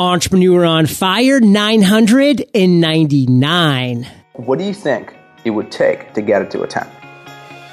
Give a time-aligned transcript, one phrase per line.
[0.00, 4.08] Entrepreneur on Fire 999.
[4.32, 6.86] What do you think it would take to get it to a 10?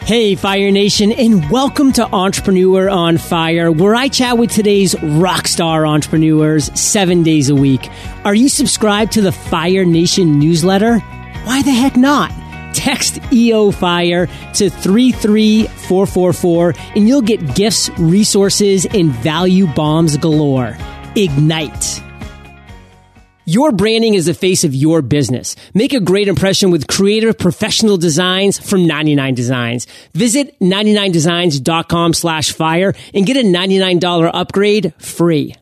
[0.01, 5.47] Hey, Fire Nation, and welcome to Entrepreneur on Fire, where I chat with today's rock
[5.47, 7.89] star entrepreneurs seven days a week.
[8.25, 10.99] Are you subscribed to the Fire Nation newsletter?
[10.99, 12.31] Why the heck not?
[12.75, 20.75] Text EO Fire to 33444 and you'll get gifts, resources, and value bombs galore.
[21.15, 22.03] Ignite.
[23.49, 25.55] Your branding is the face of your business.
[25.73, 29.87] Make a great impression with creative professional designs from 99 Designs.
[30.13, 35.55] Visit 99designs.com slash fire and get a $99 upgrade free.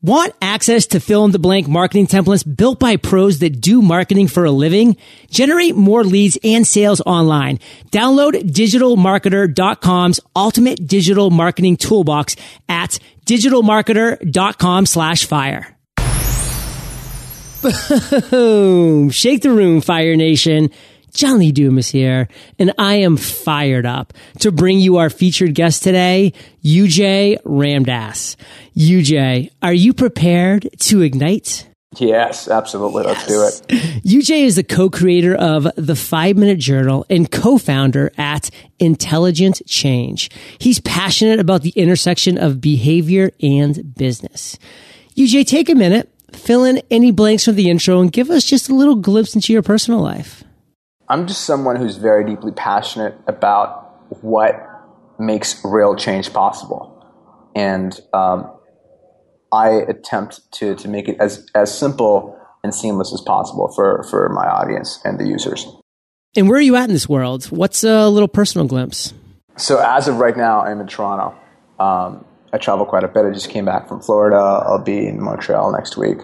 [0.00, 4.28] Want access to fill in the blank marketing templates built by pros that do marketing
[4.28, 4.96] for a living?
[5.28, 7.58] Generate more leads and sales online.
[7.90, 15.76] Download digitalmarketer.com's ultimate digital marketing toolbox at digitalmarketer.com slash fire.
[17.60, 19.10] Boom!
[19.10, 20.70] Shake the room, Fire Nation.
[21.12, 25.82] John Lee Dumas here, and I am fired up to bring you our featured guest
[25.82, 26.32] today,
[26.64, 28.36] UJ Ramdas.
[28.76, 31.68] UJ, are you prepared to ignite?
[31.98, 33.02] Yes, absolutely.
[33.02, 33.62] Let's do it.
[34.04, 40.30] UJ is the co-creator of the Five Minute Journal and co-founder at Intelligent Change.
[40.60, 44.56] He's passionate about the intersection of behavior and business.
[45.16, 48.68] UJ, take a minute, fill in any blanks from the intro, and give us just
[48.68, 50.44] a little glimpse into your personal life.
[51.08, 54.66] I'm just someone who's very deeply passionate about what
[55.18, 56.96] makes real change possible.
[57.54, 58.50] And um,
[59.52, 64.28] I attempt to, to make it as, as simple and seamless as possible for, for
[64.28, 65.66] my audience and the users.
[66.36, 67.46] And where are you at in this world?
[67.46, 69.12] What's a little personal glimpse?
[69.56, 71.36] So, as of right now, I'm in Toronto.
[71.78, 73.24] Um, I travel quite a bit.
[73.24, 74.36] I just came back from Florida.
[74.36, 76.18] I'll be in Montreal next week.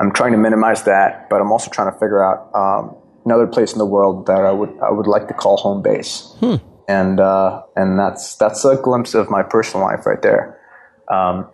[0.00, 3.72] I'm trying to minimize that, but I'm also trying to figure out um, another place
[3.72, 6.34] in the world that I would I would like to call home base.
[6.40, 6.56] Hmm.
[6.88, 10.58] And uh, and that's that's a glimpse of my personal life right there.
[11.08, 11.48] Um,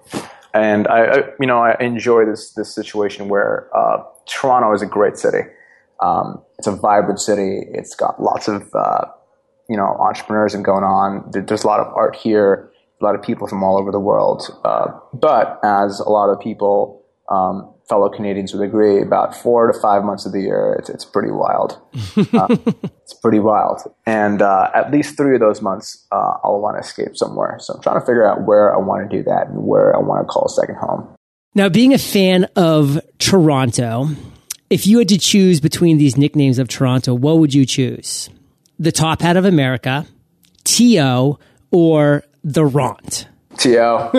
[0.54, 4.86] and I, I, you know I enjoy this this situation where uh, Toronto is a
[4.86, 5.42] great city.
[6.00, 7.62] Um, it's a vibrant city.
[7.72, 9.06] It's got lots of uh,
[9.68, 11.30] you know entrepreneurs and going on.
[11.30, 12.70] There's a lot of art here.
[13.00, 14.42] A lot of people from all over the world.
[14.64, 19.78] Uh, but as a lot of people um, fellow Canadians would agree, about four to
[19.78, 21.80] five months of the year, it's, it's pretty wild.
[22.16, 22.48] Uh,
[23.02, 23.80] it's pretty wild.
[24.06, 27.56] And uh, at least three of those months, uh, I'll want to escape somewhere.
[27.60, 29.98] So I'm trying to figure out where I want to do that and where I
[30.00, 31.14] want to call a second home.
[31.54, 34.10] Now, being a fan of Toronto,
[34.70, 38.28] if you had to choose between these nicknames of Toronto, what would you choose?
[38.78, 40.06] The Top Hat of America,
[40.64, 41.38] T.O.,
[41.70, 43.28] or The Ront?
[43.58, 44.10] T.O.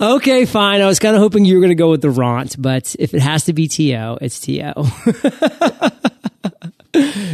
[0.16, 0.80] okay, fine.
[0.80, 3.12] I was kind of hoping you were going to go with the Ront, but if
[3.12, 4.72] it has to be T.O., it's T.O.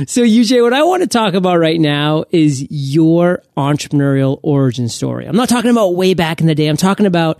[0.06, 5.26] so, UJ, what I want to talk about right now is your entrepreneurial origin story.
[5.26, 6.68] I'm not talking about way back in the day.
[6.68, 7.38] I'm talking about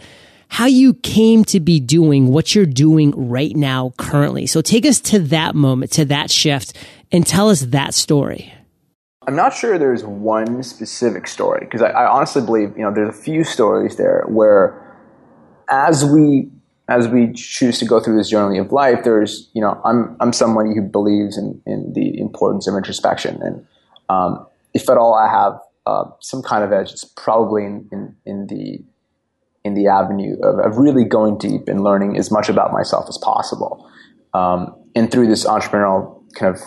[0.49, 4.47] how you came to be doing what you're doing right now, currently.
[4.47, 6.76] So, take us to that moment, to that shift,
[7.10, 8.53] and tell us that story.
[9.26, 13.08] I'm not sure there's one specific story because I, I, honestly believe you know there's
[13.08, 14.78] a few stories there where
[15.70, 16.50] as we
[16.88, 20.32] as we choose to go through this journey of life, there's you know I'm I'm
[20.32, 23.66] somebody who believes in in the importance of introspection and
[24.08, 28.16] um, if at all I have uh, some kind of edge, it's probably in, in,
[28.24, 28.84] in the
[29.64, 33.16] in the avenue of, of, really going deep and learning as much about myself as
[33.16, 33.88] possible.
[34.34, 36.60] Um, and through this entrepreneurial kind of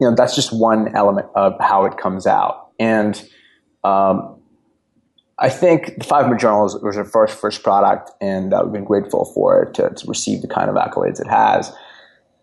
[0.00, 2.70] you know, that's just one element of how it comes out.
[2.78, 3.22] And
[3.84, 4.40] um,
[5.38, 8.84] I think the Five Minute Journal was, our first first product, and uh, we've been
[8.84, 11.72] grateful for it to, to, receive the kind of accolades it has.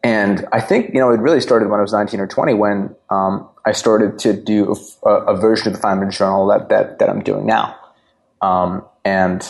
[0.04, 2.96] And I think you know it really started when I was 19 or 20 when
[3.10, 7.00] um, I started to do a, a, version of the Five Minute Journal that that,
[7.00, 7.76] that I'm doing now,
[8.42, 9.48] um, and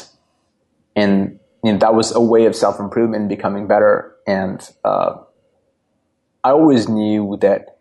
[0.95, 4.15] and you know, that was a way of self improvement becoming better.
[4.25, 5.15] And uh,
[6.43, 7.76] I always knew that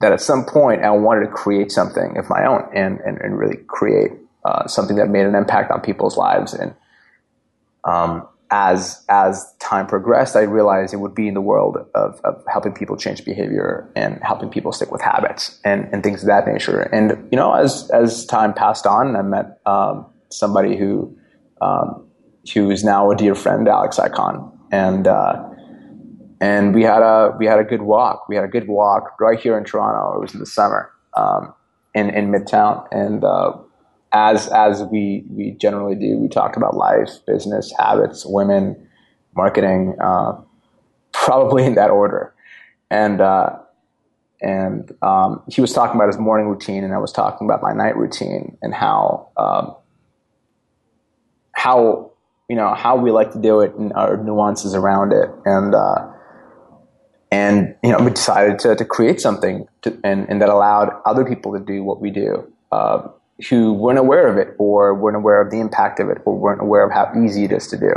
[0.00, 3.38] that at some point I wanted to create something of my own and, and, and
[3.38, 4.12] really create
[4.44, 6.54] uh, something that made an impact on people's lives.
[6.54, 6.74] And
[7.84, 12.44] um, as as time progressed, I realized it would be in the world of, of
[12.46, 16.46] helping people change behavior and helping people stick with habits and, and things of that
[16.46, 16.80] nature.
[16.80, 21.16] And you know, as as time passed on, I met um, somebody who
[21.60, 22.06] um,
[22.54, 25.42] who is now a dear friend, Alex Ikonn, and uh,
[26.40, 28.28] and we had a we had a good walk.
[28.28, 30.16] We had a good walk right here in Toronto.
[30.16, 31.54] It was in the summer um,
[31.94, 33.52] in in Midtown, and uh,
[34.12, 38.76] as as we we generally do, we talked about life, business, habits, women,
[39.34, 40.32] marketing, uh,
[41.12, 42.34] probably in that order.
[42.90, 43.56] And uh,
[44.40, 47.72] and um, he was talking about his morning routine, and I was talking about my
[47.72, 49.74] night routine, and how um,
[51.52, 52.12] how
[52.48, 56.12] you know how we like to do it and our nuances around it, and uh,
[57.30, 61.24] and you know we decided to, to create something to, and, and that allowed other
[61.24, 63.06] people to do what we do uh,
[63.48, 66.60] who weren't aware of it or weren't aware of the impact of it or weren't
[66.60, 67.92] aware of how easy it is to do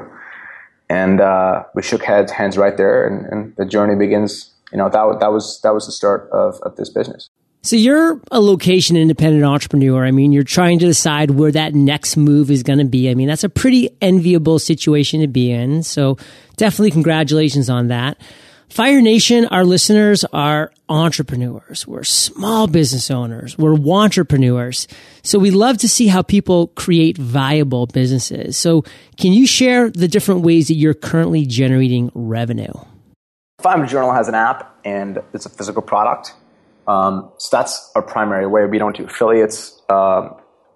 [0.90, 4.90] and uh, we shook heads hands right there and, and, the journey begins you know
[4.90, 7.30] that, that was that was the start of, of this business
[7.62, 10.06] so you're a location independent entrepreneur.
[10.06, 13.10] I mean, you're trying to decide where that next move is going to be.
[13.10, 15.84] I mean, that's a pretty enviable situation to be in.
[15.84, 16.18] So
[16.56, 18.18] definitely congratulations on that.
[18.70, 21.88] Fire Nation, our listeners are entrepreneurs.
[21.88, 23.58] We're small business owners.
[23.58, 24.88] We're entrepreneurs.
[25.24, 28.58] So we love to see how people create viable businesses.
[28.58, 28.84] So
[29.18, 32.74] can you share the different ways that you're currently generating revenue?
[33.60, 36.34] Fire Journal has an app and it's a physical product.
[36.88, 38.66] Um, so that's our primary way.
[38.66, 39.82] We don't do affiliates.
[39.90, 40.36] Um,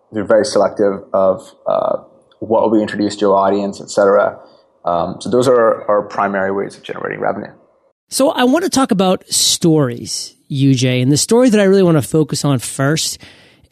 [0.10, 1.98] we're very selective of uh,
[2.39, 4.39] what we introduce to our audience, etc.
[4.84, 7.54] Um, so those are our primary ways of generating revenue.
[8.13, 11.01] So I want to talk about stories, UJ.
[11.01, 13.18] And the story that I really want to focus on first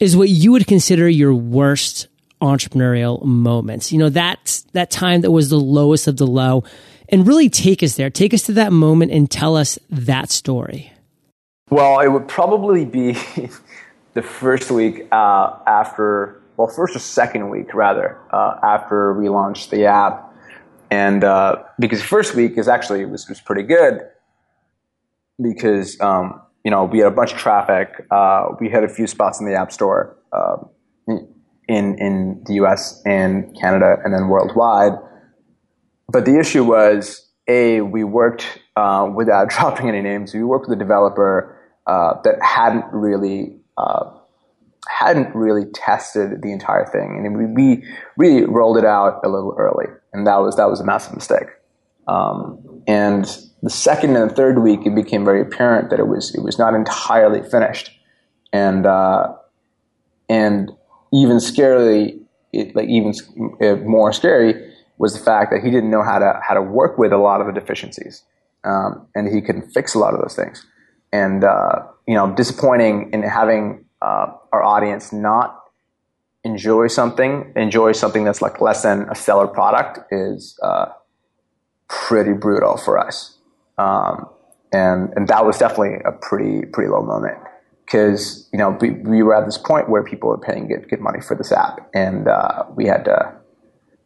[0.00, 2.08] is what you would consider your worst
[2.40, 3.92] entrepreneurial moments.
[3.92, 6.64] You know, that, that time that was the lowest of the low
[7.08, 8.10] and really take us there.
[8.10, 10.92] Take us to that moment and tell us that story.
[11.70, 13.12] Well, it would probably be
[14.14, 19.70] the first week uh, after, well, first or second week rather, uh, after we launched
[19.70, 20.34] the app.
[20.90, 24.08] And uh, because first week is actually was, was pretty good
[25.40, 28.06] because um, you know we had a bunch of traffic.
[28.10, 30.56] Uh, we had a few spots in the App Store uh,
[31.68, 33.00] in in the U.S.
[33.04, 34.92] and Canada, and then worldwide.
[36.08, 40.34] But the issue was a we worked uh, without dropping any names.
[40.34, 44.10] We worked with a developer uh, that hadn't really uh,
[44.88, 47.84] hadn't really tested the entire thing, and we, we
[48.16, 51.48] really rolled it out a little early, and that was that was a massive mistake.
[52.08, 53.26] Um, and
[53.62, 56.58] the second and the third week, it became very apparent that it was it was
[56.58, 57.92] not entirely finished,
[58.52, 59.34] and uh,
[60.28, 60.70] and
[61.12, 62.20] even scarily,
[62.52, 63.14] it, like even
[63.86, 67.12] more scary was the fact that he didn't know how to how to work with
[67.12, 68.24] a lot of the deficiencies,
[68.64, 70.66] um, and he couldn't fix a lot of those things,
[71.12, 75.62] and uh, you know, disappointing in having uh, our audience not
[76.44, 80.86] enjoy something, enjoy something that's like less than a stellar product is uh,
[81.88, 83.38] pretty brutal for us.
[83.78, 84.28] Um,
[84.72, 87.38] and, and that was definitely a pretty, pretty low moment
[87.84, 91.00] because, you know, we, we were at this point where people were paying good, good
[91.00, 93.34] money for this app and, uh, we had to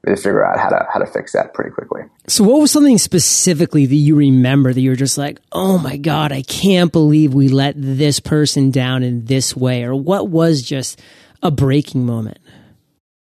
[0.03, 2.03] really figure out how to, how to fix that pretty quickly.
[2.27, 5.97] So what was something specifically that you remember that you were just like, oh my
[5.97, 9.85] God, I can't believe we let this person down in this way?
[9.85, 11.01] Or what was just
[11.43, 12.39] a breaking moment?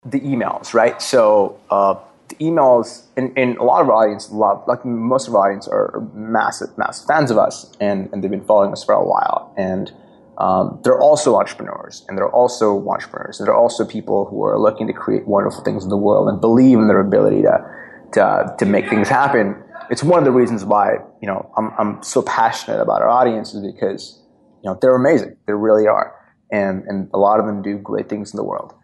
[0.04, 1.00] The emails, right?
[1.02, 1.96] So, uh,
[2.38, 6.08] emails in, in a lot of our audience, lot, like most of our audience are
[6.14, 9.54] massive, massive fans of us and, and they've been following us for a while.
[9.56, 9.92] And
[10.38, 14.86] um, they're also entrepreneurs and they're also entrepreneurs and they're also people who are looking
[14.86, 17.58] to create wonderful things in the world and believe in their ability to,
[18.12, 19.56] to, to make things happen.
[19.90, 23.54] It's one of the reasons why, you know, I'm, I'm so passionate about our audience
[23.54, 24.22] is because,
[24.62, 25.37] you know, they're amazing.
[25.46, 26.14] They really are.
[26.52, 28.75] And, and a lot of them do great things in the world.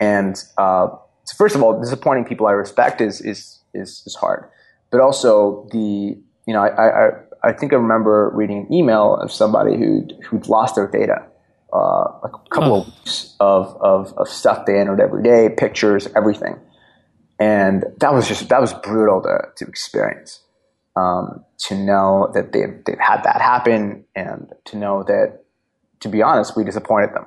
[0.00, 0.88] And, uh,
[1.26, 4.48] so first of all, disappointing people I respect is is is, is hard,
[4.90, 6.16] but also the
[6.46, 7.10] you know I, I
[7.42, 11.26] I think I remember reading an email of somebody who who'd lost their data,
[11.72, 11.76] uh,
[12.22, 12.80] a couple oh.
[12.80, 16.60] of weeks of, of of stuff they entered every day, pictures, everything,
[17.40, 20.42] and that was just that was brutal to to experience.
[20.94, 25.40] Um, to know that they they've had that happen, and to know that,
[26.00, 27.26] to be honest, we disappointed them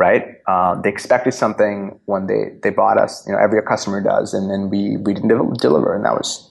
[0.00, 0.40] right?
[0.48, 3.22] Um, they expected something when they, they bought us.
[3.26, 6.50] You know, every customer does, and then we we didn't deliver, and that was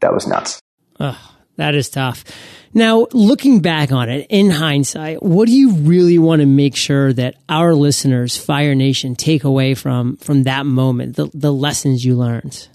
[0.00, 0.60] that was nuts.
[1.00, 1.16] Ugh,
[1.56, 2.24] that is tough.
[2.72, 7.12] Now, looking back on it in hindsight, what do you really want to make sure
[7.12, 12.16] that our listeners, Fire Nation, take away from from that moment, the the lessons you
[12.16, 12.68] learned?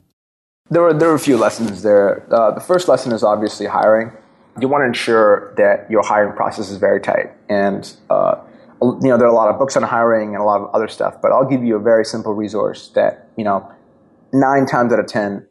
[0.69, 2.27] There were there were a few lessons there.
[2.33, 4.11] Uh, the first lesson is obviously hiring.
[4.59, 8.35] You want to ensure that your hiring process is very tight and uh,
[8.81, 10.87] you know, there are a lot of books on hiring and a lot of other
[10.87, 13.69] stuff, but I'll give you a very simple resource that, you know,
[14.33, 15.45] nine times out of 10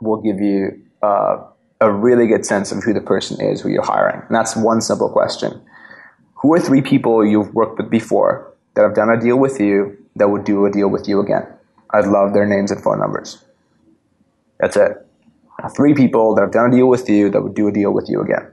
[0.00, 1.38] will give you uh,
[1.80, 4.20] a really good sense of who the person is who you're hiring.
[4.26, 5.62] And that's one simple question.
[6.36, 9.96] Who are three people you've worked with before that have done a deal with you
[10.16, 11.46] that would do a deal with you again.
[11.90, 13.44] I'd love their names and phone numbers.
[14.60, 14.92] That's it.
[15.76, 18.08] Three people that have done a deal with you that would do a deal with
[18.08, 18.50] you again.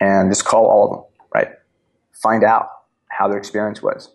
[0.00, 1.48] And just call all of them, right?
[2.22, 2.68] Find out
[3.20, 4.10] how their experience was.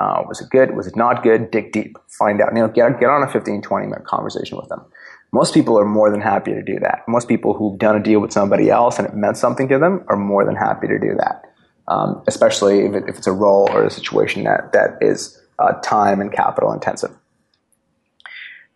[0.00, 0.74] Uh, was it good?
[0.74, 1.50] Was it not good?
[1.50, 1.98] Dig deep.
[2.08, 2.48] Find out.
[2.54, 4.82] You know, get, get on a 15, 20 minute conversation with them.
[5.30, 7.06] Most people are more than happy to do that.
[7.06, 10.04] Most people who've done a deal with somebody else and it meant something to them
[10.08, 11.52] are more than happy to do that.
[11.86, 15.72] Um, especially if, it, if, it's a role or a situation that, that is uh,
[15.82, 17.10] time and capital intensive.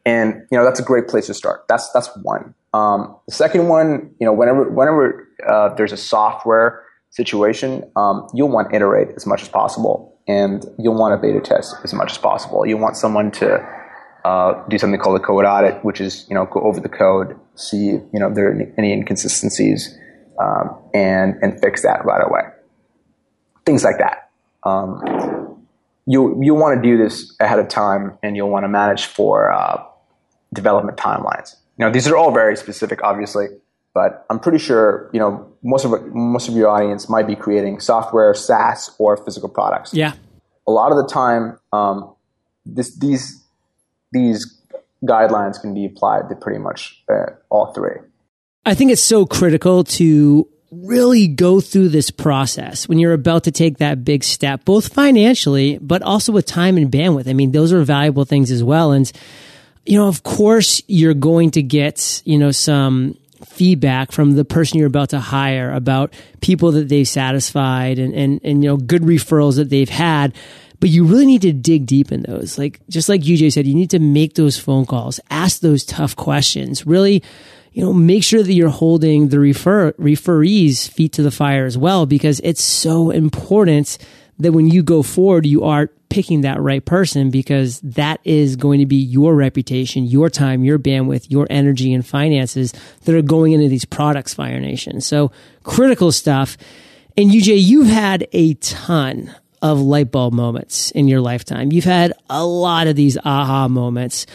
[0.04, 1.64] And you know that's a great place to start.
[1.66, 2.54] That's that's one.
[2.75, 6.84] Um, the second one, you know, whenever whenever uh, there's a software
[7.14, 11.40] situation, um, you'll want to iterate as much as possible, and you'll want to beta
[11.40, 12.66] test as much as possible.
[12.66, 13.64] You want someone to
[14.25, 17.38] uh, do something called a code audit, which is you know go over the code,
[17.54, 19.97] see you know there are any inconsistencies,
[20.40, 22.42] um, and and fix that right away.
[23.64, 24.30] Things like that.
[24.64, 25.64] Um,
[26.06, 29.52] you you want to do this ahead of time, and you'll want to manage for
[29.52, 29.83] uh,
[30.52, 31.56] development timelines.
[31.78, 33.47] Now, these are all very specific, obviously,
[33.94, 37.80] but I'm pretty sure you know most of most of your audience might be creating
[37.80, 39.92] software, SaaS, or physical products.
[39.92, 40.12] Yeah.
[40.66, 42.14] A lot of the time, um,
[42.64, 43.42] this, these
[44.12, 44.62] these
[45.02, 47.97] guidelines can be applied to pretty much uh, all three.
[48.64, 53.50] I think it's so critical to really go through this process when you're about to
[53.50, 57.28] take that big step, both financially, but also with time and bandwidth.
[57.28, 58.92] I mean, those are valuable things as well.
[58.92, 59.11] And
[59.87, 64.78] you know, of course you're going to get, you know, some feedback from the person
[64.78, 69.02] you're about to hire about people that they've satisfied and, and, and, you know, good
[69.02, 70.34] referrals that they've had.
[70.80, 72.58] But you really need to dig deep in those.
[72.58, 76.14] Like, just like UJ said, you need to make those phone calls, ask those tough
[76.16, 77.22] questions, really,
[77.72, 81.78] you know, make sure that you're holding the refer, referees feet to the fire as
[81.78, 83.98] well, because it's so important
[84.38, 88.79] that when you go forward, you are picking that right person because that is going
[88.79, 92.73] to be your reputation, your time, your bandwidth, your energy and finances
[93.05, 95.00] that are going into these products, Fire Nation.
[95.00, 95.33] So
[95.64, 96.57] critical stuff.
[97.17, 101.73] And UJ, you've had a ton of light bulb moments in your lifetime.
[101.73, 104.26] You've had a lot of these aha moments.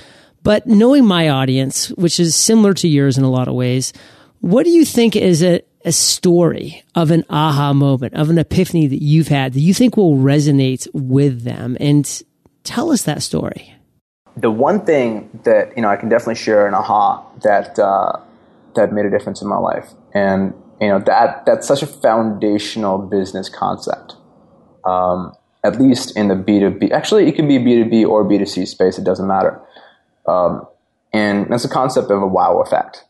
[0.44, 3.94] But knowing my audience, which is similar to yours in a lot of ways,
[4.41, 8.88] what do you think is a, a story of an aha moment, of an epiphany
[8.88, 11.77] that you've had that you think will resonate with them?
[11.79, 12.24] And
[12.63, 13.74] tell us that story.
[14.38, 18.19] The one thing that you know I can definitely share an aha that uh,
[18.75, 22.98] that made a difference in my life, and you know that that's such a foundational
[22.98, 24.15] business concept.
[24.86, 25.33] Um,
[25.63, 28.24] at least in the B two B, actually, it can be B two B or
[28.24, 28.98] B two C space.
[28.98, 29.59] It doesn't matter.
[30.25, 30.65] Um,
[31.12, 33.03] and that's the concept of a wow effect.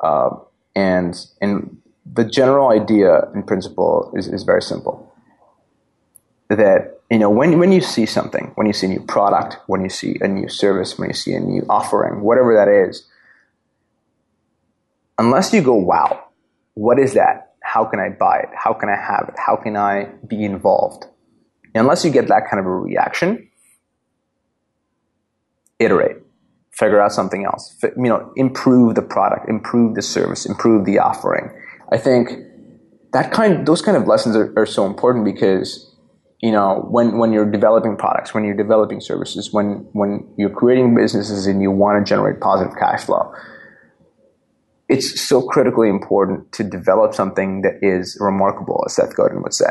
[0.00, 0.30] Uh,
[0.74, 1.76] and and
[2.12, 5.12] the general idea in principle is, is very simple.
[6.48, 9.82] That you know when when you see something, when you see a new product, when
[9.82, 13.06] you see a new service, when you see a new offering, whatever that is,
[15.18, 16.28] unless you go, wow,
[16.74, 17.54] what is that?
[17.62, 18.50] How can I buy it?
[18.54, 19.34] How can I have it?
[19.44, 21.06] How can I be involved?
[21.74, 23.50] Unless you get that kind of a reaction,
[25.80, 26.18] iterate
[26.76, 27.74] figure out something else.
[27.82, 31.50] You know, improve the product, improve the service, improve the offering.
[31.92, 32.30] I think
[33.12, 35.92] that kind, those kind of lessons are, are so important because
[36.40, 40.94] you know when when you're developing products, when you're developing services, when when you're creating
[40.94, 43.32] businesses and you want to generate positive cash flow.
[44.88, 49.70] It's so critically important to develop something that is remarkable, as Seth Godin would say.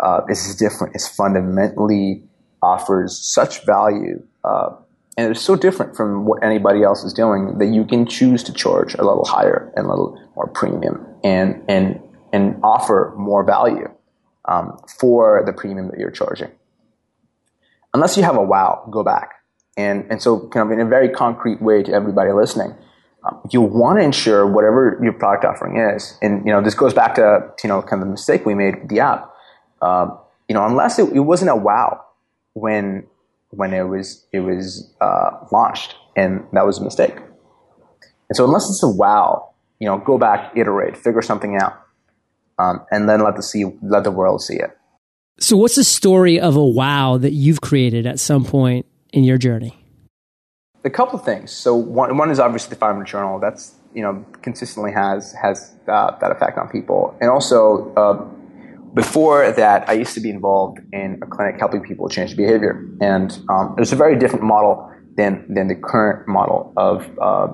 [0.00, 0.22] Uh,
[0.58, 0.94] different.
[0.94, 2.22] It's fundamentally
[2.62, 4.70] offers such value uh,
[5.16, 8.52] and it's so different from what anybody else is doing that you can choose to
[8.52, 12.00] charge a little higher and a little more premium and and
[12.32, 13.88] and offer more value
[14.44, 16.50] um, for the premium that you're charging.
[17.94, 19.30] Unless you have a wow, go back.
[19.76, 22.74] And and so kind of in a very concrete way to everybody listening,
[23.24, 26.94] um, you want to ensure whatever your product offering is, and you know this goes
[26.94, 29.32] back to you know kind of the mistake we made with the app.
[29.82, 32.04] Um, you know, unless it, it wasn't a wow
[32.52, 33.06] when
[33.50, 37.16] when it was it was uh, launched, and that was a mistake.
[38.28, 39.53] And so, unless it's a wow,
[39.84, 41.78] you know, go back, iterate, figure something out,
[42.58, 44.70] um, and then let the see let the world see it.
[45.38, 49.36] So, what's the story of a wow that you've created at some point in your
[49.36, 49.76] journey?
[50.84, 51.52] A couple of things.
[51.52, 53.38] So, one, one is obviously the five minute journal.
[53.38, 58.24] That's you know consistently has has uh, that effect on people, and also uh,
[58.94, 63.38] before that, I used to be involved in a clinic helping people change behavior, and
[63.50, 67.48] um, it was a very different model than than the current model of uh,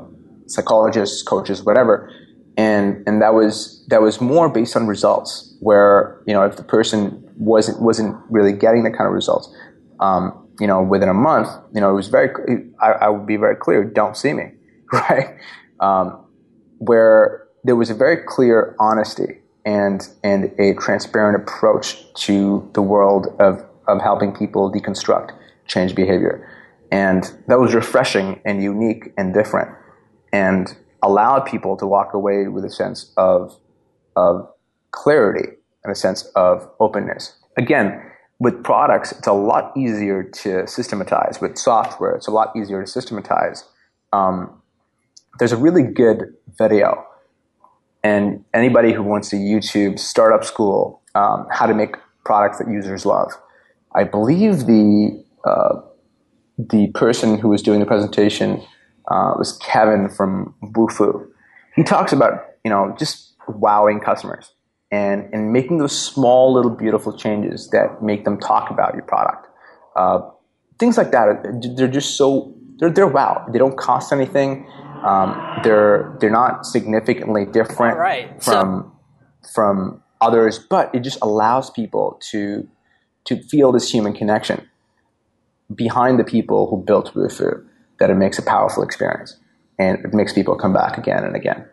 [0.51, 2.13] psychologists, coaches, whatever.
[2.57, 6.65] And and that was that was more based on results, where you know if the
[6.65, 9.49] person wasn't wasn't really getting the kind of results,
[10.01, 12.31] um, you know, within a month, you know, it was very,
[12.81, 14.53] I, I would be very clear, don't see me,
[14.93, 15.37] right?
[15.81, 16.25] Um,
[16.79, 23.29] where there was a very clear honesty and, and a transparent approach to the world
[23.41, 25.33] of, of helping people deconstruct
[25.67, 26.47] change behavior.
[26.93, 29.71] And that was refreshing and unique and different
[30.33, 33.57] and allowed people to walk away with a sense of,
[34.17, 34.49] of
[34.91, 35.49] clarity
[35.85, 37.37] and a sense of openness.
[37.57, 38.03] Again,
[38.39, 41.41] with products, it's a lot easier to systematize.
[41.41, 43.65] With software, it's a lot easier to systematize.
[44.13, 44.61] Um,
[45.39, 47.05] there's a really good video,
[48.03, 53.05] and anybody who wants to YouTube startup school um, how to make products that users
[53.05, 53.33] love.
[53.95, 55.81] I believe the uh,
[56.59, 58.63] the person who was doing the presentation
[59.11, 61.27] uh, was Kevin from Wufoo.
[61.77, 64.53] He talks about you know just wowing customers
[64.91, 69.47] and, and making those small little beautiful changes that make them talk about your product.
[69.97, 70.21] Uh,
[70.79, 73.47] things like that, they're just so, they're, they're wow.
[73.53, 74.69] They don't cost anything.
[75.05, 78.43] Um, they're, they're not significantly different right.
[78.43, 78.93] from,
[79.43, 82.69] so- from others, but it just allows people to,
[83.25, 84.69] to feel this human connection
[85.75, 87.65] behind the people who built Wufoo,
[88.01, 89.37] that it makes a powerful experience
[89.79, 91.65] and it makes people come back again and again.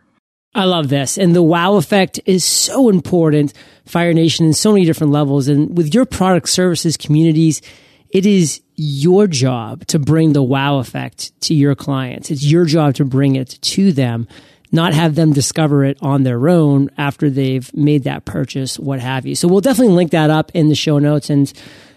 [0.53, 1.17] I love this.
[1.17, 3.53] And the wow effect is so important,
[3.85, 5.47] Fire Nation, in so many different levels.
[5.47, 7.61] And with your product services communities,
[8.09, 12.31] it is your job to bring the wow effect to your clients.
[12.31, 14.27] It's your job to bring it to them,
[14.71, 19.25] not have them discover it on their own after they've made that purchase, what have
[19.25, 19.35] you.
[19.35, 21.29] So we'll definitely link that up in the show notes.
[21.29, 21.51] And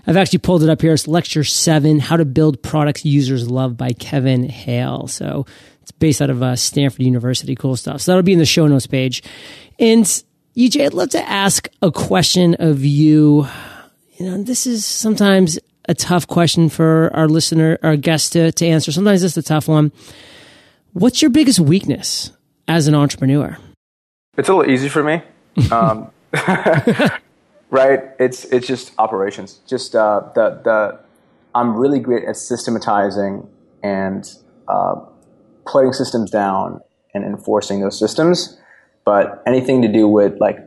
[0.06, 0.92] I've actually pulled it up here.
[0.92, 5.06] It's lecture seven, how to build products users love by Kevin Hale.
[5.06, 5.46] So
[5.82, 7.54] it's based out of uh, Stanford University.
[7.54, 8.00] Cool stuff.
[8.00, 9.22] So that'll be in the show notes page.
[9.78, 10.04] And
[10.56, 13.46] EJ, I'd love to ask a question of you.
[14.16, 18.66] You know, this is sometimes a tough question for our listener, our guest to, to
[18.66, 18.92] answer.
[18.92, 19.92] Sometimes it's a tough one.
[20.92, 22.32] What's your biggest weakness
[22.68, 23.56] as an entrepreneur?
[24.36, 25.22] It's a little easy for me.
[25.70, 26.10] Um,
[27.70, 28.00] right?
[28.18, 29.60] It's it's just operations.
[29.66, 31.00] Just uh, the the
[31.54, 33.48] I'm really great at systematizing
[33.82, 34.28] and
[34.68, 34.96] uh,
[35.66, 36.80] putting systems down
[37.14, 38.58] and enforcing those systems.
[39.04, 40.58] But anything to do with like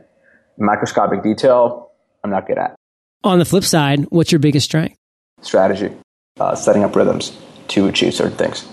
[0.58, 2.74] microscopic detail, I'm not good at.
[3.22, 4.96] On the flip side, what's your biggest strength?
[5.40, 5.90] Strategy,
[6.38, 7.36] uh, setting up rhythms
[7.68, 8.66] to achieve certain things.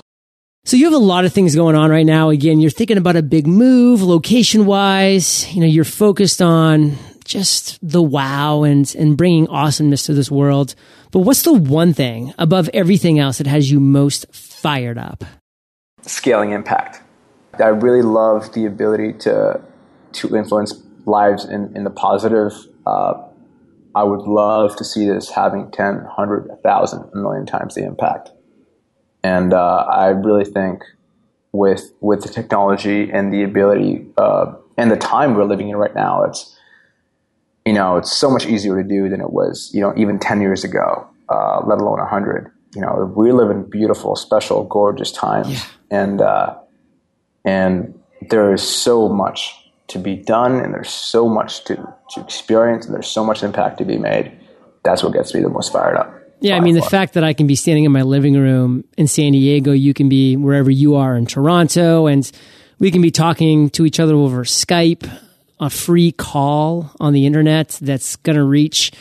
[0.65, 2.29] So you have a lot of things going on right now.
[2.29, 5.51] Again, you're thinking about a big move, location wise.
[5.53, 6.97] You know, you're focused on
[7.31, 10.75] just the wow and and bringing awesomeness to this world.
[11.11, 15.23] But what's the one thing above everything else that has you most fired up?
[16.03, 17.01] scaling impact.
[17.59, 19.61] I really love the ability to
[20.13, 20.73] to influence
[21.05, 22.53] lives in, in the positive.
[22.85, 23.13] Uh,
[23.93, 28.31] I would love to see this having 10, 100, 1,000, a million times the impact.
[29.23, 30.83] And uh, I really think
[31.51, 35.93] with with the technology and the ability uh, and the time we're living in right
[35.93, 36.55] now, it's
[37.65, 40.41] you know it's so much easier to do than it was you know even 10
[40.41, 45.49] years ago, uh, let alone 100 you know, we live in beautiful, special, gorgeous times,
[45.49, 45.63] yeah.
[45.89, 46.55] and uh,
[47.43, 49.53] and there is so much
[49.89, 51.75] to be done, and there's so much to
[52.11, 54.31] to experience, and there's so much impact to be made.
[54.83, 56.17] That's what gets me the most fired up.
[56.39, 59.05] Yeah, I mean, the fact that I can be standing in my living room in
[59.05, 62.29] San Diego, you can be wherever you are in Toronto, and
[62.79, 65.07] we can be talking to each other over Skype,
[65.61, 68.91] a free call on the internet that's going to reach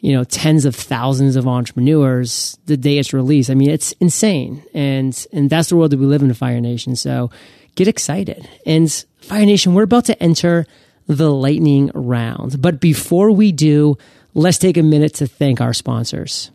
[0.00, 3.50] you know, tens of thousands of entrepreneurs the day it's released.
[3.50, 4.62] I mean, it's insane.
[4.72, 6.96] And, and that's the world that we live in, Fire Nation.
[6.96, 7.30] So
[7.74, 8.48] get excited.
[8.64, 10.66] And Fire Nation, we're about to enter
[11.06, 12.62] the lightning round.
[12.62, 13.98] But before we do,
[14.32, 16.50] let's take a minute to thank our sponsors.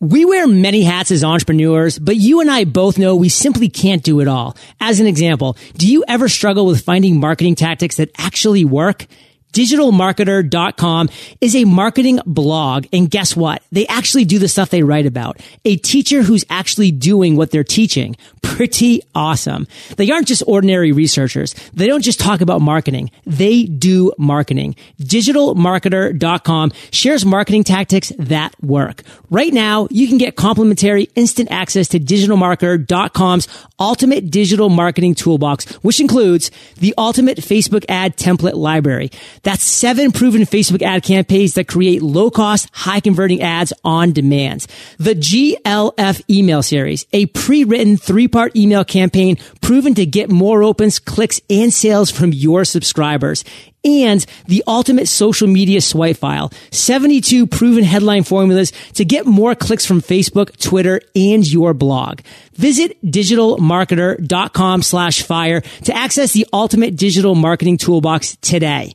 [0.00, 4.00] We wear many hats as entrepreneurs, but you and I both know we simply can't
[4.00, 4.56] do it all.
[4.78, 9.08] As an example, do you ever struggle with finding marketing tactics that actually work?
[9.52, 11.08] digitalmarketer.com
[11.40, 12.86] is a marketing blog.
[12.92, 13.62] And guess what?
[13.72, 15.40] They actually do the stuff they write about.
[15.64, 18.16] A teacher who's actually doing what they're teaching.
[18.42, 19.66] Pretty awesome.
[19.96, 21.54] They aren't just ordinary researchers.
[21.74, 23.10] They don't just talk about marketing.
[23.26, 24.76] They do marketing.
[25.00, 29.02] Digitalmarketer.com shares marketing tactics that work.
[29.30, 36.00] Right now, you can get complimentary instant access to digitalmarketer.com's ultimate digital marketing toolbox, which
[36.00, 39.10] includes the ultimate Facebook ad template library.
[39.42, 44.66] That's seven proven Facebook ad campaigns that create low cost, high converting ads on demand.
[44.98, 50.98] The GLF email series, a pre-written three part email campaign proven to get more opens,
[50.98, 53.44] clicks, and sales from your subscribers
[53.84, 56.52] and the ultimate social media swipe file.
[56.70, 62.20] 72 proven headline formulas to get more clicks from Facebook, Twitter, and your blog.
[62.54, 68.92] Visit digitalmarketer.com slash fire to access the ultimate digital marketing toolbox today.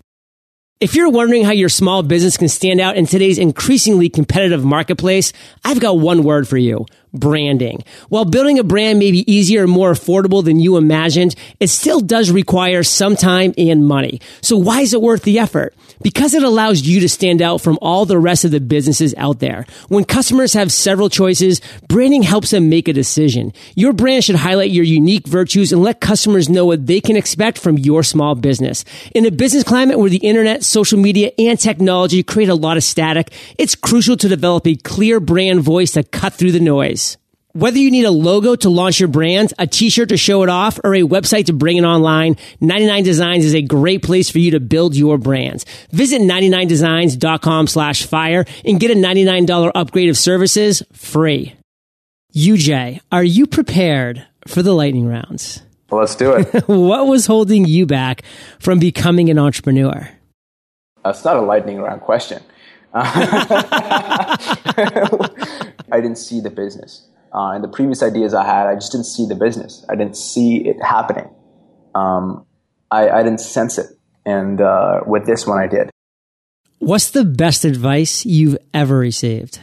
[0.83, 5.31] If you're wondering how your small business can stand out in today's increasingly competitive marketplace,
[5.63, 7.83] I've got one word for you branding.
[8.09, 11.99] While building a brand may be easier and more affordable than you imagined, it still
[11.99, 14.19] does require some time and money.
[14.41, 15.75] So why is it worth the effort?
[16.01, 19.39] Because it allows you to stand out from all the rest of the businesses out
[19.39, 19.65] there.
[19.87, 23.53] When customers have several choices, branding helps them make a decision.
[23.75, 27.57] Your brand should highlight your unique virtues and let customers know what they can expect
[27.57, 28.83] from your small business.
[29.13, 32.83] In a business climate where the internet, social media, and technology create a lot of
[32.83, 37.02] static, it's crucial to develop a clear brand voice to cut through the noise.
[37.55, 40.79] Whether you need a logo to launch your brand, a t-shirt to show it off,
[40.83, 44.49] or a website to bring it online, 99 Designs is a great place for you
[44.51, 45.63] to build your brands.
[45.91, 51.53] Visit 99designs.com slash fire and get a $99 upgrade of services free.
[52.35, 55.61] UJ, are you prepared for the lightning rounds?
[55.91, 56.47] Well, let's do it.
[56.67, 58.23] what was holding you back
[58.57, 60.09] from becoming an entrepreneur?
[61.05, 62.41] Uh, That's not a lightning round question.
[62.95, 64.37] I
[65.91, 67.09] didn't see the business.
[67.33, 69.83] Uh, and the previous ideas I had, I just didn't see the business.
[69.89, 71.29] I didn't see it happening.
[71.95, 72.45] Um,
[72.91, 73.87] I, I, didn't sense it.
[74.25, 75.89] And uh, with this one, I did.
[76.79, 79.59] What's the best advice you've ever received?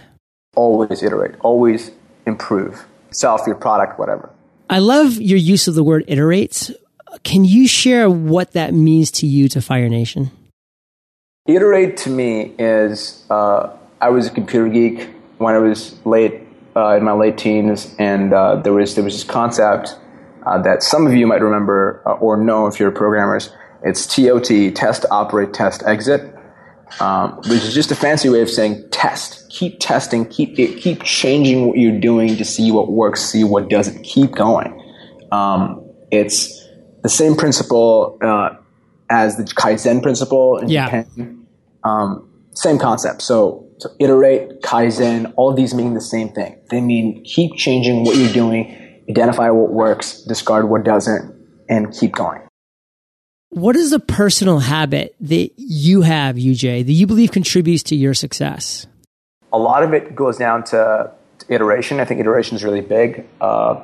[0.57, 1.93] Always iterate, always
[2.27, 4.31] improve, sell your product, whatever.
[4.69, 6.71] I love your use of the word iterate.
[7.23, 10.31] Can you share what that means to you to Fire Nation?
[11.47, 16.43] Iterate to me is uh, I was a computer geek when I was late
[16.77, 19.97] uh, in my late teens, and uh, there was there was this concept
[20.47, 23.51] uh, that some of you might remember uh, or know if you're programmers.
[23.83, 26.35] It's TOT, test, operate, test, exit,
[27.01, 29.49] um, which is just a fancy way of saying test.
[29.51, 34.03] Keep testing, keep keep changing what you're doing to see what works, see what doesn't.
[34.03, 34.77] Keep going.
[35.33, 36.67] Um, it's
[37.03, 38.51] the same principle uh,
[39.09, 40.87] as the Kaizen principle in yeah.
[40.87, 41.47] Japan.
[41.83, 43.23] Um, same concept.
[43.23, 46.61] So so iterate, Kaizen, all of these mean the same thing.
[46.71, 51.35] They mean keep changing what you're doing, identify what works, discard what doesn't,
[51.67, 52.43] and keep going.
[53.49, 58.13] What is a personal habit that you have, UJ, that you believe contributes to your
[58.13, 58.87] success?
[59.51, 62.01] A lot of it goes down to, to iteration.
[62.01, 63.27] I think iteration is really big.
[63.41, 63.83] Uh,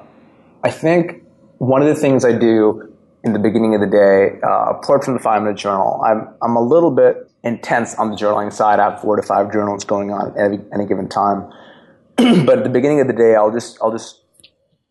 [0.62, 1.24] I think
[1.56, 5.14] one of the things I do in the beginning of the day, uh, apart from
[5.14, 8.80] the five minute journal, I'm, I'm a little bit intense on the journaling side.
[8.80, 11.50] I have four to five journals going on at any, any given time.
[12.16, 14.22] but at the beginning of the day, I'll just I'll just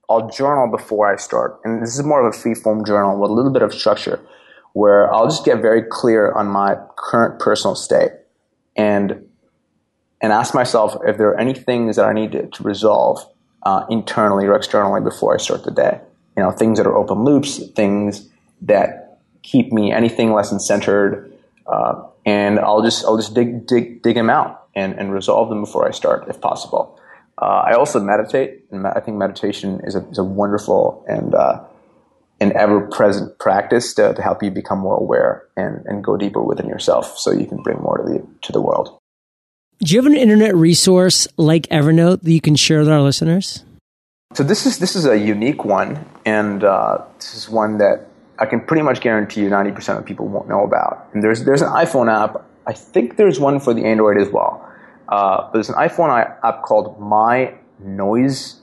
[0.09, 3.29] I'll journal before I start, and this is more of a free form journal with
[3.29, 4.19] a little bit of structure,
[4.73, 8.11] where I'll just get very clear on my current personal state,
[8.75, 9.27] and
[10.21, 13.19] and ask myself if there are any things that I need to, to resolve
[13.63, 15.99] uh, internally or externally before I start the day.
[16.37, 18.29] You know, things that are open loops, things
[18.61, 21.34] that keep me anything less than centered,
[21.67, 25.61] uh, and I'll just I'll just dig dig dig them out and, and resolve them
[25.61, 26.99] before I start, if possible.
[27.41, 31.63] Uh, I also meditate, and I think meditation is a, is a wonderful and uh,
[32.39, 36.41] an ever present practice to, to help you become more aware and, and go deeper
[36.41, 38.97] within yourself, so you can bring more to the to the world.
[39.79, 43.63] Do you have an internet resource like Evernote that you can share with our listeners?
[44.33, 48.07] So this is this is a unique one, and uh, this is one that
[48.39, 51.09] I can pretty much guarantee you 90% of people won't know about.
[51.13, 52.45] And there's, there's an iPhone app.
[52.67, 54.61] I think there's one for the Android as well.
[55.07, 56.09] Uh, but there's an iPhone
[56.43, 58.61] app called My Noise,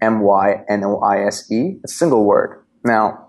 [0.00, 1.76] M Y N O I S E.
[1.84, 2.62] A single word.
[2.84, 3.28] Now,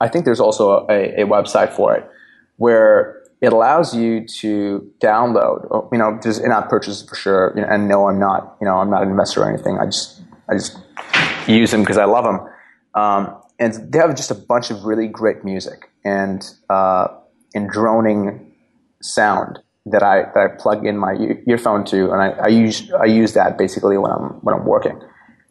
[0.00, 2.08] I think there's also a, a website for it
[2.56, 5.66] where it allows you to download.
[5.70, 7.52] Oh, you know, there's in-app purchases for sure.
[7.54, 8.56] You know, and no, I'm not.
[8.60, 9.78] You know, I'm not an investor or anything.
[9.78, 10.78] I just I just
[11.46, 12.40] use them because I love them.
[12.94, 17.08] Um, and they have just a bunch of really great music and uh,
[17.54, 18.52] and droning
[19.02, 21.14] sound that I that I plug in my
[21.46, 25.00] earphone to, and I, I use I use that basically when I'm when I'm working.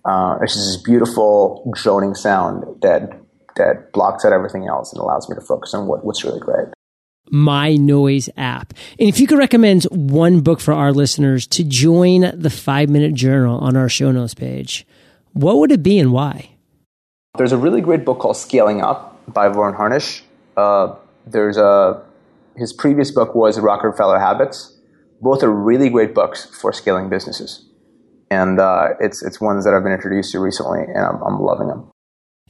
[0.05, 3.19] Uh, it's just this beautiful droning sound that
[3.55, 6.67] that blocks out everything else and allows me to focus on what, what's really great.
[7.31, 8.73] myNoise app.
[8.99, 13.13] And if you could recommend one book for our listeners to join the five minute
[13.13, 14.85] journal on our show notes page,
[15.33, 16.52] what would it be and why?
[17.35, 20.23] There's a really great book called Scaling Up by Verne Harnish.
[20.55, 22.03] Uh, there's a
[22.55, 24.77] his previous book was Rockefeller Habits.
[25.19, 27.65] Both are really great books for scaling businesses,
[28.29, 31.69] and uh, it's it's ones that I've been introduced to recently, and I'm, I'm loving
[31.69, 31.89] them.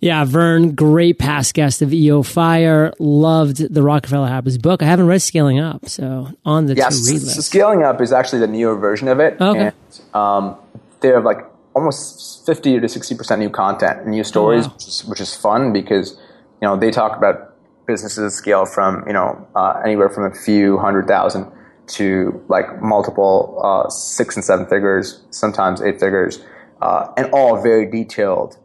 [0.01, 2.91] Yeah, Verne, great past guest of EO Fire.
[2.99, 4.83] Loved the Rockefeller Habits book.
[4.83, 7.41] I haven't read Scaling Up, so on the yes, to read list.
[7.43, 9.39] Scaling Up is actually the newer version of it.
[9.39, 9.71] Okay.
[9.71, 10.57] And, um,
[10.99, 14.73] they have like almost 50 to 60% new content, new stories, oh, wow.
[14.73, 16.13] which, is, which, is, fun because,
[16.62, 17.55] you know, they talk about
[17.88, 21.51] businesses scale from, you know, uh, anywhere from a few hundred thousand
[21.86, 26.39] to like multiple uh, six and seven figures, sometimes eight figures,
[26.81, 28.57] uh, and all very detailed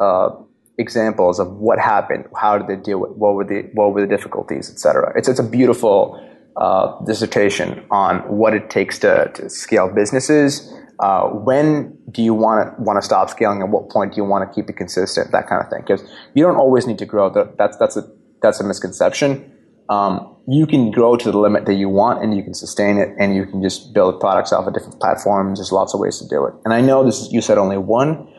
[0.00, 0.30] uh,
[0.78, 4.06] examples of what happened, how did they deal with, what were the what were the
[4.06, 5.12] difficulties, etc.
[5.16, 6.20] It's it's a beautiful
[6.56, 10.72] uh, dissertation on what it takes to, to scale businesses.
[11.02, 13.60] Uh, when do you want to want to stop scaling?
[13.60, 15.32] At what point do you want to keep it consistent?
[15.32, 15.80] That kind of thing.
[15.80, 16.02] Because
[16.34, 17.28] you don't always need to grow.
[17.58, 18.08] That's that's a
[18.40, 19.52] that's a misconception.
[19.88, 23.08] Um, you can grow to the limit that you want, and you can sustain it,
[23.18, 25.58] and you can just build products off of different platforms.
[25.58, 26.54] There's lots of ways to do it.
[26.64, 28.32] And I know this is, you said only one,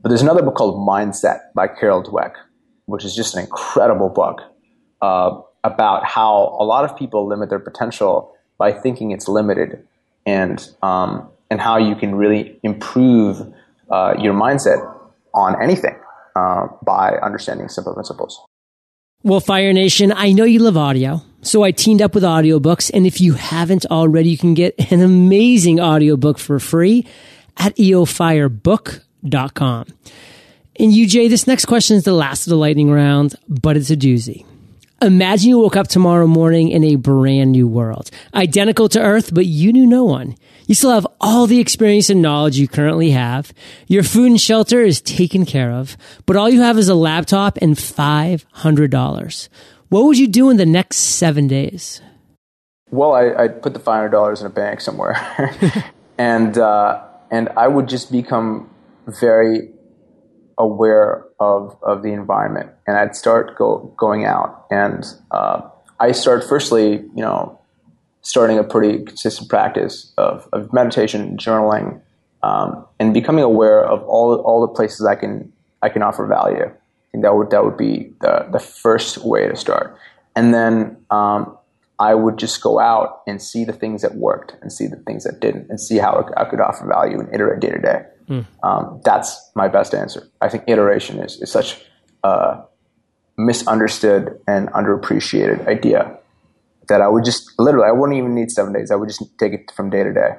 [0.00, 2.34] but there's another book called Mindset by Carol Dweck,
[2.86, 4.40] which is just an incredible book
[5.02, 9.86] uh, about how a lot of people limit their potential by thinking it's limited,
[10.24, 13.40] and um, and how you can really improve
[13.90, 14.78] uh, your mindset
[15.34, 15.98] on anything
[16.36, 18.40] uh, by understanding simple principles.
[19.22, 21.22] Well, Fire Nation, I know you love audio.
[21.42, 22.90] So I teamed up with audiobooks.
[22.92, 27.06] And if you haven't already, you can get an amazing audiobook for free
[27.56, 29.00] at eofirebook.com
[29.54, 29.86] com.
[30.78, 33.96] And UJ, this next question is the last of the lightning round, but it's a
[33.96, 34.46] doozy.
[35.02, 39.46] Imagine you woke up tomorrow morning in a brand new world, identical to Earth, but
[39.46, 40.36] you knew no one.
[40.66, 43.50] You still have all the experience and knowledge you currently have.
[43.86, 47.56] Your food and shelter is taken care of, but all you have is a laptop
[47.62, 49.48] and $500.
[49.88, 52.02] What would you do in the next seven days?
[52.90, 55.16] Well, I, would put the $500 in a bank somewhere.
[56.18, 58.68] and, uh, and I would just become
[59.06, 59.70] very
[60.60, 65.62] aware of of the environment, and I'd start go, going out, and uh,
[65.98, 67.58] I start firstly, you know,
[68.22, 72.00] starting a pretty consistent practice of, of meditation, journaling,
[72.42, 76.66] um, and becoming aware of all all the places I can I can offer value.
[76.66, 79.96] I think that would that would be the the first way to start,
[80.36, 81.56] and then um,
[81.98, 85.24] I would just go out and see the things that worked and see the things
[85.24, 88.02] that didn't, and see how I could offer value and iterate day to day.
[88.30, 88.46] Mm.
[88.62, 90.28] Um, that's my best answer.
[90.40, 91.82] I think iteration is, is such
[92.22, 92.62] a
[93.36, 96.16] misunderstood and underappreciated idea
[96.88, 98.90] that I would just literally, I wouldn't even need seven days.
[98.90, 100.30] I would just take it from day to day.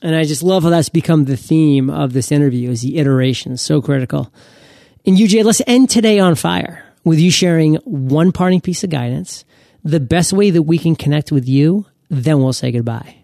[0.00, 3.56] And I just love how that's become the theme of this interview is the iteration.
[3.56, 4.32] So critical.
[5.04, 9.44] And UJ, let's end today on fire with you sharing one parting piece of guidance,
[9.82, 13.16] the best way that we can connect with you, then we'll say goodbye.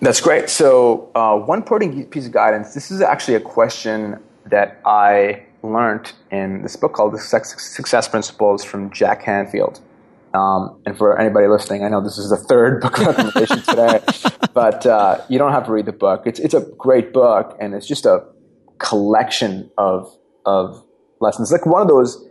[0.00, 0.48] That's great.
[0.48, 2.72] So, uh, one parting piece of guidance.
[2.74, 8.62] This is actually a question that I learned in this book called "The Success Principles"
[8.64, 9.80] from Jack Canfield.
[10.34, 14.00] Um, and for anybody listening, I know this is the third book recommendation today,
[14.54, 16.22] but uh, you don't have to read the book.
[16.26, 18.24] It's it's a great book, and it's just a
[18.78, 20.84] collection of of
[21.20, 21.50] lessons.
[21.50, 22.24] Like one of those.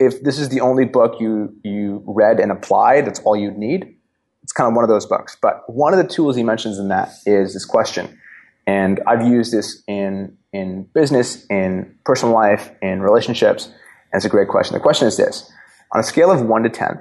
[0.00, 3.97] If this is the only book you you read and applied, that's all you need
[4.48, 5.36] it's kind of one of those books.
[5.42, 8.18] But one of the tools he mentions in that is this question.
[8.66, 13.66] And I've used this in, in business, in personal life, in relationships.
[13.66, 13.74] And
[14.14, 14.72] it's a great question.
[14.72, 15.52] The question is this
[15.92, 16.98] On a scale of 1 to 10,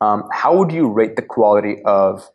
[0.00, 2.28] um, how would you rate the quality of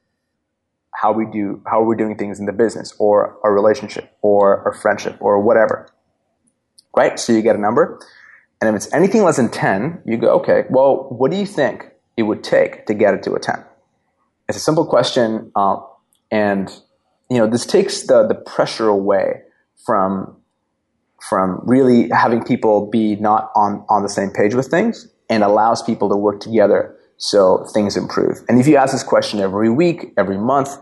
[0.94, 4.66] how we do how are we're doing things in the business or our relationship or
[4.66, 5.90] a friendship or whatever
[6.96, 8.00] right so you get a number
[8.62, 11.92] and if it's anything less than 10 you go okay well what do you think
[12.18, 13.64] it would take to get it to a 10?
[14.48, 15.78] It's a simple question, uh,
[16.32, 16.70] and
[17.30, 19.42] you know this takes the the pressure away
[19.86, 20.38] from
[21.28, 25.82] from really having people be not on on the same page with things, and allows
[25.82, 28.44] people to work together so things improve.
[28.50, 30.78] And if you ask this question every week, every month,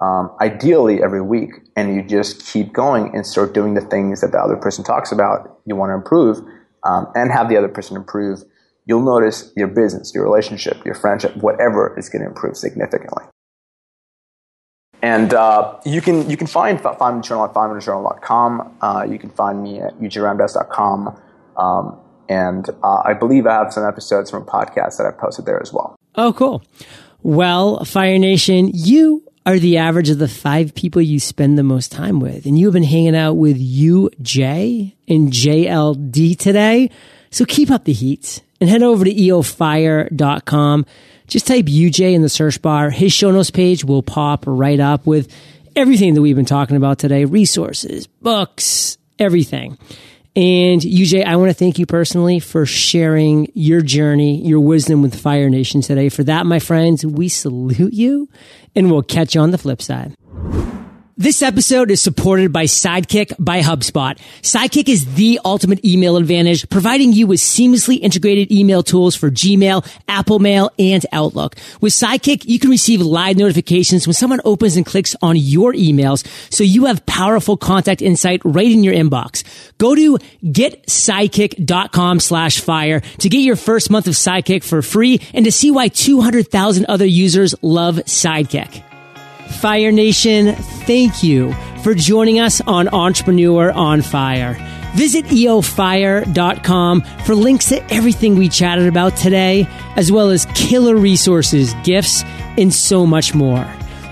[0.00, 4.32] um, ideally every week, and you just keep going and start doing the things that
[4.32, 6.38] the other person talks about, you want to improve,
[6.84, 8.44] um, and have the other person improve
[8.88, 13.22] you'll notice your business, your relationship, your friendship, whatever is going to improve significantly.
[15.00, 18.78] And uh, you can you can find find me journal at fiveminutesjournal.com.
[18.80, 21.20] Uh, you can find me at ujramdas.com.
[21.56, 25.62] Um, and uh, I believe I have some episodes from podcasts that I've posted there
[25.62, 25.94] as well.
[26.16, 26.64] Oh, cool.
[27.22, 31.92] Well, Fire Nation, you are the average of the five people you spend the most
[31.92, 32.44] time with.
[32.44, 36.90] And you've been hanging out with UJ and JLD today.
[37.30, 40.86] So keep up the heat and head over to eofire.com.
[41.26, 42.90] Just type UJ in the search bar.
[42.90, 45.32] His show notes page will pop right up with
[45.76, 49.78] everything that we've been talking about today resources, books, everything.
[50.34, 55.20] And UJ, I want to thank you personally for sharing your journey, your wisdom with
[55.20, 56.08] Fire Nation today.
[56.08, 58.28] For that, my friends, we salute you
[58.76, 60.14] and we'll catch you on the flip side.
[61.20, 64.16] This episode is supported by Sidekick by HubSpot.
[64.40, 69.84] Sidekick is the ultimate email advantage, providing you with seamlessly integrated email tools for Gmail,
[70.06, 71.56] Apple Mail, and Outlook.
[71.80, 76.24] With Sidekick, you can receive live notifications when someone opens and clicks on your emails,
[76.52, 79.42] so you have powerful contact insight right in your inbox.
[79.78, 85.44] Go to getsidekick.com slash fire to get your first month of Sidekick for free and
[85.44, 88.84] to see why 200,000 other users love Sidekick.
[89.48, 94.54] Fire Nation, thank you for joining us on Entrepreneur on Fire.
[94.94, 101.74] Visit eofire.com for links to everything we chatted about today, as well as killer resources,
[101.84, 102.24] gifts,
[102.56, 103.66] and so much more.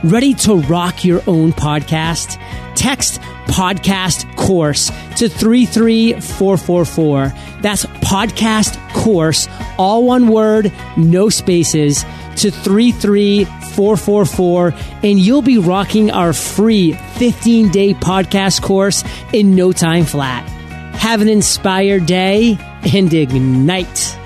[0.06, 2.40] Ready to rock your own podcast?
[2.76, 7.32] Text podcast course to 33444.
[7.60, 12.04] That's podcast course, all one word, no spaces,
[12.36, 20.04] to 33444, and you'll be rocking our free 15 day podcast course in no time
[20.04, 20.48] flat.
[20.94, 22.56] Have an inspired day
[22.94, 24.16] and ignite.